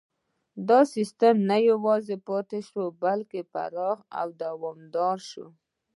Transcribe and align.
دا 0.67 0.79
سیستم 0.93 1.35
نه 1.49 1.57
یوازې 1.69 2.15
پاتې 2.27 2.59
شو 2.69 2.83
بلکې 3.03 3.39
پراخ 3.53 3.97
او 4.19 4.27
دوامداره 4.43 5.23
شو. 5.29 5.47